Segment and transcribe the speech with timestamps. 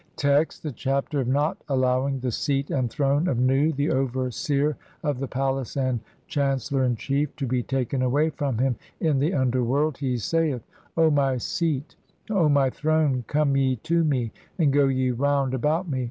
[0.15, 4.75] Text: (1) The Chapter of not allowing the seat and throne of Nu, the overseer
[5.03, 9.19] of the palace and chancel lor in chief, TO BETAKEN AWAY (2) FROM HIM IN
[9.19, 9.99] THE UNDER WORLD.
[9.99, 10.63] He saith:—
[10.97, 11.95] "O my Seat,
[12.31, 15.99] O my Throne, come ye to me, and go ye round "about me.